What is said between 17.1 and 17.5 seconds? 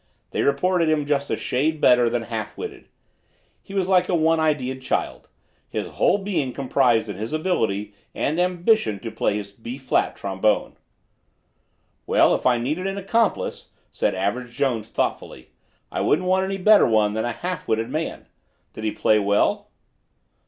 than a